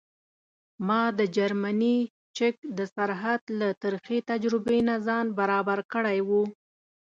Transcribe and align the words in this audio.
ما 0.87 1.01
د 1.19 1.21
جرمني 1.37 1.97
چک 2.37 2.55
د 2.77 2.79
سرحد 2.95 3.41
له 3.59 3.67
ترخې 3.81 4.17
تجربې 4.29 4.79
نه 4.89 4.95
ځان 5.07 5.25
برابر 5.39 5.79
کړی 5.93 6.19
و. 6.27 6.29